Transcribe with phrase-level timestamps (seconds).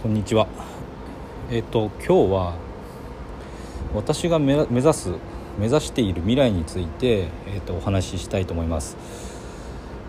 [0.00, 0.46] こんにちは。
[1.50, 2.54] えっ、と今日は
[3.96, 5.12] 私が目指す
[5.58, 8.96] 目指している未来についてえっ、とお話ししたいと思います。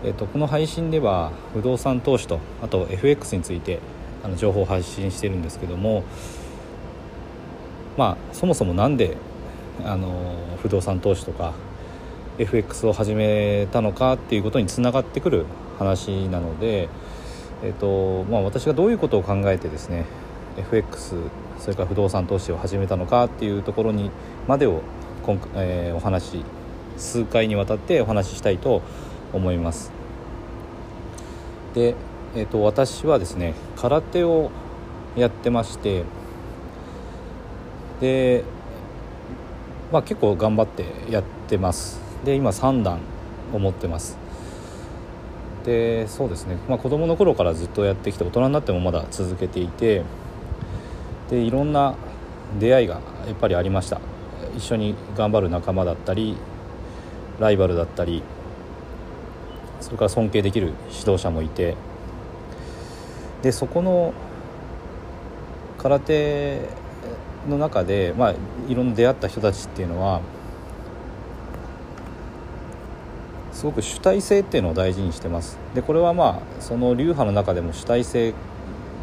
[0.04, 3.80] えっ、とこの配信では不動産投資とあと FX について
[4.22, 6.04] あの情報を発信してるんですけども、
[7.96, 9.16] まあそもそもなんで
[9.84, 11.52] あの不動産投資とか
[12.38, 15.46] FX を始めたのかっていうことにつながってくる
[15.80, 16.88] 話なので。
[17.62, 20.06] えーとまあ、私がどういうことを考えてですね
[20.56, 21.16] FX
[21.58, 24.10] それから不動産投資を始めたのかっていうところに
[24.48, 24.82] までを
[25.22, 26.44] 今、えー、お話
[26.96, 28.82] 数回にわたってお話ししたいと
[29.32, 29.92] 思います。
[31.74, 31.94] で、
[32.34, 34.50] えーと、私はですね空手を
[35.16, 36.04] やってまして
[38.00, 38.44] で、
[39.92, 42.00] まあ、結構頑張ってやってます。
[42.24, 43.00] で今3段
[43.52, 44.19] を持ってます。
[45.64, 50.02] でそうですね、まあ、子供の頃からずっとやってきて大人になってもまだ続けていて
[51.28, 51.94] でいろんな
[52.58, 54.00] 出会いがやっぱりありました。
[54.56, 56.36] 一緒に頑張る仲間だったり
[57.38, 58.22] ライバルだったり
[59.80, 61.76] それから尊敬できる指導者もいて
[63.42, 64.12] でそこの
[65.78, 66.68] 空手
[67.48, 68.34] の中で、まあ、
[68.68, 70.20] いろんな出会った人たちっていうのは
[73.60, 75.58] すごく主体性っていうのを大事にしてます。
[75.74, 78.34] でこれはまあその流派の中でも主体性っ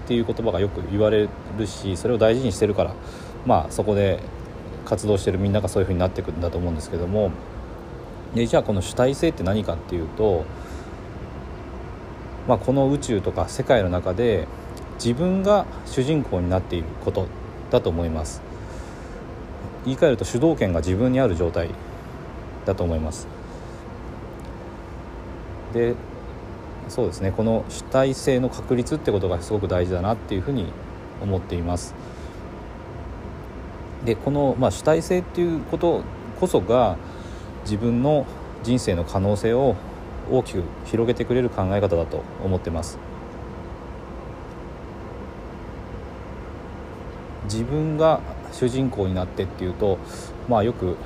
[0.08, 2.96] ていう言葉がよく言われるしそれを大事にしてるから
[3.46, 4.18] まあそこで
[4.84, 7.30] 活動してるみんながそういうふうになってくんだと思うんですけども。
[8.34, 10.44] でじゃあこの主体性って何かっていうと、
[12.48, 14.48] まあ、この宇宙とか世界の中で
[14.96, 17.28] 自分が主人公になっていること
[17.70, 18.42] だと思います。
[19.86, 21.70] 言い換えると主導権が自分にある状態
[22.66, 23.37] だと思います。
[25.74, 25.96] で
[26.90, 30.72] そうですねこの主体性の確立ってことがすごく大事だなっていうふうに
[31.22, 31.94] 思っています。
[34.06, 36.04] でこの、まあ、主体性っていうこと
[36.40, 36.98] こそが
[37.64, 38.26] 自分の
[38.64, 39.76] 人生の可能性を
[40.32, 42.98] 大きく広げてくれる考え方だと思ってます。
[47.46, 48.20] 自分が
[48.52, 49.98] 主人公になってっていうと
[50.50, 50.98] まあよく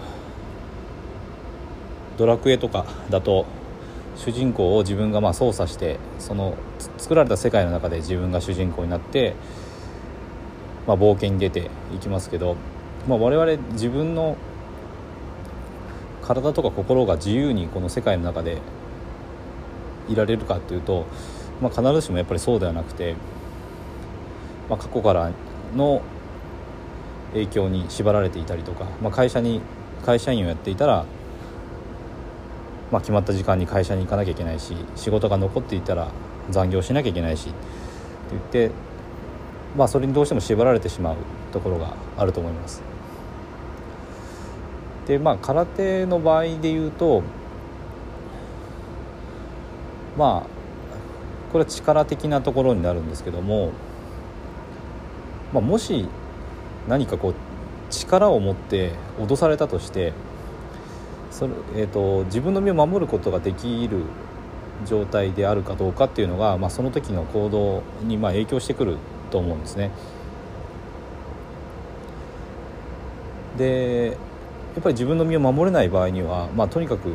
[2.18, 3.46] ドラクエとかだと
[4.16, 6.56] 主人公を自分がまあ操作してその
[6.98, 9.36] 作られた世界の中で自分が主人公になって、
[10.88, 12.56] まあ、冒険に出ていきますけど、
[13.08, 14.38] まあ、我々自分の
[16.22, 18.60] 体とか心が自由にこの世界の中で
[20.08, 21.06] いられるかっていうと、
[21.62, 23.16] まあ、必ずしもやっぱりそうではなくて、
[24.70, 25.32] まあ、過去から
[25.76, 26.02] の
[27.34, 29.62] 影響に縛られていたりとか、まあ、会社に
[30.06, 31.06] 会社員をやっていたら
[32.92, 36.10] まあ、決まった時間に会社に行かなきゃいけないし仕事が残っていたら
[36.50, 37.58] 残業しなきゃいけないしって
[38.32, 38.72] 言って、
[39.78, 41.16] まあ、それにどうしても縛られてしまう
[41.54, 42.82] ところがあると思います。
[45.08, 47.24] でまあ空手の場合で言うと
[50.18, 53.72] まあこれは力的なところになるんですけども、
[55.54, 56.08] まあ、もし
[56.88, 57.34] 何かこう
[57.90, 60.14] 力を持って脅されたとして
[61.32, 64.04] それ、えーと、自分の身を守ることができる
[64.86, 68.98] 状態であるかどうかっていうのが、まあ、その時の行動にまあ影響してくる
[69.32, 69.92] と思うんですね。
[73.58, 74.18] で
[74.74, 77.10] やっぱり自分の身を守れない場合には、まあ、とにかく、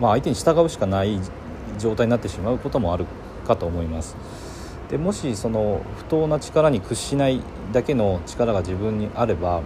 [0.00, 1.18] まあ、相手に従うしかない
[1.78, 3.06] 状態になってしまうこともある
[3.46, 4.16] かと思います。
[4.90, 7.40] でもしその不当な力に屈しない
[7.72, 9.62] だけの力が自分にあれば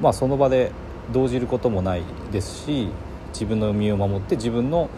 [0.00, 0.72] まあ、その場で
[1.12, 2.02] 動じることもない
[2.32, 2.88] ですし
[3.32, 4.88] 自分の身を守って自分の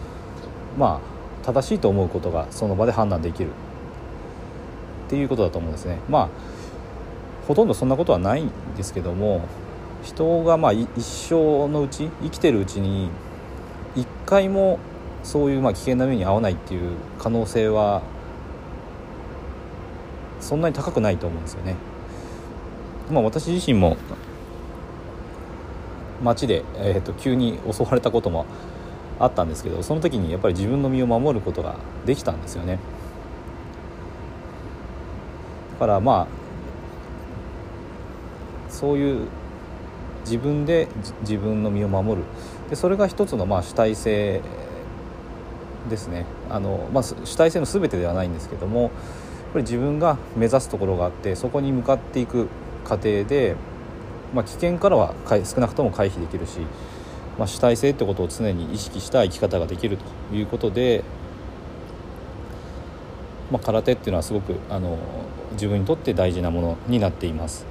[0.77, 1.01] ま
[1.43, 5.99] あ正しいと思うことがその場で判断できるっていうことだと思うんですね。
[6.09, 6.29] まあ
[7.47, 9.41] ほとんどそんなことはないんですけども
[10.03, 13.09] 人がまあ一生のうち生きてるうちに
[13.95, 14.79] 一回も
[15.23, 18.01] そういうまあ危険な目に遭わないっていう可能性は
[20.39, 21.75] そんなに高くないと思うんですよね。
[23.11, 23.97] まあ、私自身も
[26.21, 28.45] 街で、えーと、急に襲われたことも
[29.19, 31.75] あったんですけどその時にやっぱり自分の身を守ることが
[32.05, 32.79] できたんですよね。
[35.73, 36.39] だからまあ
[38.71, 39.27] そういう
[40.21, 40.87] 自分で
[41.21, 42.27] 自分の身を守る。
[42.69, 44.41] でそれが一つのまあ主体性
[45.89, 46.25] ですね。
[46.49, 48.91] あの、まあ、主体性の全てではないんですけどもやっ
[49.53, 52.47] ぱり自分が目指すところがあってそこに向かっていく
[52.83, 53.55] 過程で
[54.33, 56.59] まあ、危険からは少なくとも回避できるし、
[57.37, 61.03] まあ、主体性ってことを常に意識した生き方ができるということで、
[63.51, 64.97] まあ、空手っていうのはすごくあの
[65.53, 67.65] 自分にとって大事なものになっています。